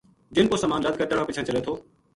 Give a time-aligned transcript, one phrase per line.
[0.35, 1.75] جن پو سامان لد کے تہنا پچھاں چلے تھو